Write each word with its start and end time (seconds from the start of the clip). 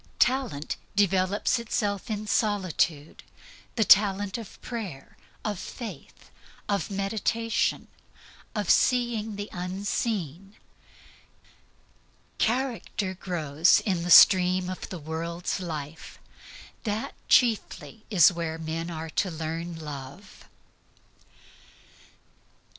Talent 0.17 0.77
develops 0.95 1.59
itself 1.59 2.09
in 2.09 2.25
solitude 2.25 3.21
the 3.75 3.83
talent 3.83 4.35
of 4.39 4.59
prayer, 4.63 5.15
of 5.45 5.59
faith, 5.59 6.31
of 6.67 6.89
meditation, 6.89 7.87
of 8.55 8.71
seeing 8.71 9.35
the 9.35 9.47
unseen; 9.53 10.55
character 12.39 13.13
grows 13.13 13.79
in 13.81 14.01
the 14.01 14.09
stream 14.09 14.71
of 14.71 14.89
the 14.89 14.97
world's 14.97 15.59
life. 15.59 16.17
That 16.83 17.13
chiefly 17.29 18.03
is 18.09 18.33
where 18.33 18.57
men 18.57 18.89
are 18.89 19.11
to 19.11 19.29
learn 19.29 19.75
love. 19.77 20.49